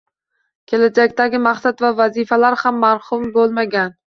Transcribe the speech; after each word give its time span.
Kelajakdagi 0.71 1.41
maqsad 1.49 1.83
va 1.85 1.93
vazifalar 2.01 2.59
ham 2.65 2.81
mavhum 2.87 3.31
bo’lmagan. 3.39 3.97